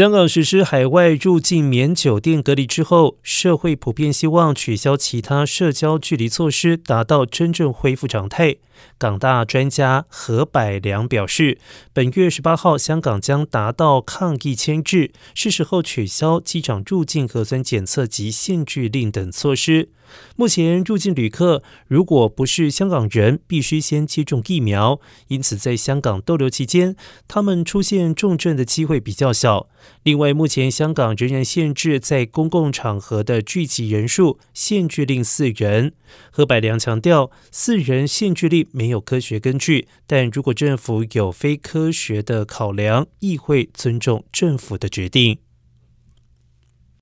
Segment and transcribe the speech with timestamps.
[0.00, 8.56] 香港实施海外入境免酒店隔离之后，社会普遍希望取消其他社交距离措施，达到真正恢复常态。
[8.96, 11.58] 港大专家何百良表示，
[11.92, 19.90] 本月十八号，香港将达到抗疫签制，是时候取消机场入境核酸检测及限聚令等措施。
[20.34, 24.98] 目前入境旅客如果不是香港人，必须先接种疫苗，
[25.28, 26.96] 因此在香港逗留期间，
[27.28, 29.68] 他们出现重症的机会比较小。
[30.02, 35.92] 另外，目前香港仍然限制在公共场合的聚集人数，限制令四人。
[36.30, 45.38] 何百良强调，四人限制令没有科学根据，但如果政府有非科学的考量，亦会尊重政府的决定。